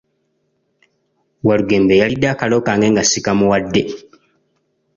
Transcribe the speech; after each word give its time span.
Walugembe 1.47 1.93
yalidde 2.01 2.27
akalo 2.33 2.57
kange 2.67 2.87
nga 2.91 3.03
sikamuwadde. 3.11 3.81